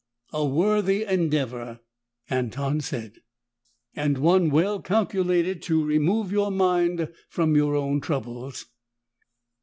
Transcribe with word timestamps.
"A 0.33 0.43
worthy 0.43 1.03
endeavor," 1.03 1.79
Anton 2.27 2.81
said, 2.81 3.19
"and 3.95 4.17
one 4.17 4.49
well 4.49 4.81
calculated 4.81 5.61
to 5.61 5.85
remove 5.85 6.31
your 6.31 6.49
mind 6.49 7.07
from 7.29 7.55
your 7.55 7.75
own 7.75 7.99
troubles." 8.01 8.65